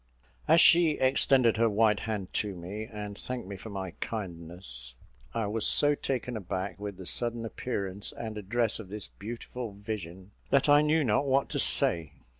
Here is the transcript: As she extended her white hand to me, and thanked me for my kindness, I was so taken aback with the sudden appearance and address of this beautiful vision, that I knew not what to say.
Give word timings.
As 0.47 0.59
she 0.59 0.93
extended 0.93 1.57
her 1.57 1.69
white 1.69 1.99
hand 1.99 2.33
to 2.33 2.55
me, 2.55 2.89
and 2.91 3.15
thanked 3.15 3.47
me 3.47 3.55
for 3.55 3.69
my 3.69 3.91
kindness, 3.99 4.95
I 5.35 5.45
was 5.45 5.63
so 5.63 5.93
taken 5.93 6.35
aback 6.35 6.79
with 6.79 6.97
the 6.97 7.05
sudden 7.05 7.45
appearance 7.45 8.11
and 8.11 8.35
address 8.35 8.79
of 8.79 8.89
this 8.89 9.09
beautiful 9.09 9.73
vision, 9.73 10.31
that 10.49 10.67
I 10.67 10.81
knew 10.81 11.03
not 11.03 11.27
what 11.27 11.49
to 11.49 11.59
say. 11.59 12.13